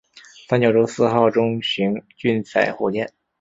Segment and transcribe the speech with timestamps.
[0.47, 3.13] 三角洲四号中型运载火箭。